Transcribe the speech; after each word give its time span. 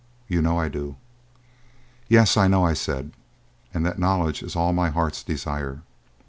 You 0.27 0.41
know 0.41 0.57
I 0.57 0.67
do." 0.67 0.95
"Yes, 2.09 2.35
I 2.35 2.47
know," 2.47 2.65
I 2.65 2.73
said; 2.73 3.11
"and 3.71 3.85
that 3.85 3.99
knowledge 3.99 4.41
is 4.41 4.55
all 4.55 4.73
my 4.73 4.89
heart's 4.89 5.21
desire." 5.21 5.83